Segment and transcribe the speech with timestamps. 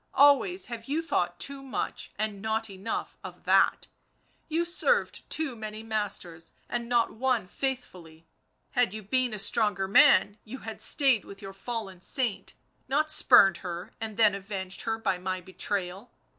[0.15, 3.85] "Always have you thought too much, and not enough, of that;
[4.49, 8.25] you served too many masters and not one faithfully;
[8.71, 12.55] had you been a stronger man you had stayed with your fallen saint,
[12.87, 16.09] not spurned her, and then avenged her by my betrayal."